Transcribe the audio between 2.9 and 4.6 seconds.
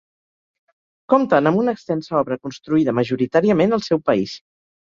majoritàriament al seu país.